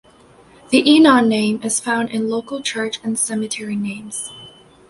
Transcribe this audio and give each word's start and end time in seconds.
The 0.71 0.79
Enon 0.89 1.29
name 1.29 1.61
is 1.61 1.79
found 1.79 2.09
in 2.09 2.27
local 2.27 2.59
church 2.63 2.99
and 3.03 3.19
cemetery 3.19 3.75
names. 3.75 4.31